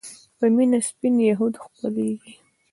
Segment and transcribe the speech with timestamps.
[0.37, 2.33] په مينه سپين يهود خپلېږي